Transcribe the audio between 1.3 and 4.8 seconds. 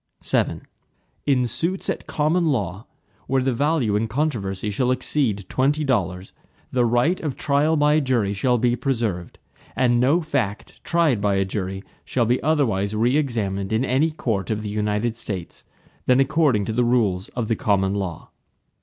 suits at common law, where the value in controversy